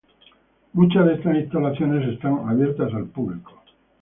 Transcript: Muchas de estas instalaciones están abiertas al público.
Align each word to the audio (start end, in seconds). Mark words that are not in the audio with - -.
Muchas 0.73 1.05
de 1.05 1.13
estas 1.13 1.35
instalaciones 1.35 2.11
están 2.11 2.49
abiertas 2.49 2.91
al 2.91 3.05
público. 3.05 3.51